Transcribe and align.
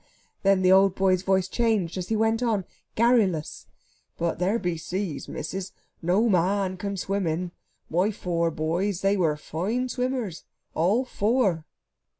Then 0.41 0.63
the 0.63 0.71
old 0.71 0.95
boy's 0.95 1.21
voice 1.21 1.47
changed 1.47 1.95
as 1.95 2.07
he 2.07 2.15
went 2.15 2.41
on, 2.41 2.65
garrulous: 2.95 3.67
"But 4.17 4.39
there 4.39 4.57
be 4.57 4.75
seas, 4.75 5.29
missis, 5.29 5.73
no 6.01 6.27
man 6.27 6.75
can 6.77 6.97
swim 6.97 7.27
in. 7.27 7.51
My 7.87 8.09
fower 8.09 8.49
boys, 8.49 9.01
they 9.01 9.15
were 9.15 9.37
fine 9.37 9.89
swimmers 9.89 10.43
all 10.73 11.05
fower!" 11.05 11.65